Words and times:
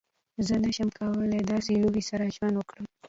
زه 0.47 0.55
نشم 0.65 0.89
کولی 0.99 1.39
د 1.41 1.45
داسې 1.51 1.71
لوحې 1.81 2.03
سره 2.09 2.33
ژوند 2.35 2.53
وکړم 2.57 2.85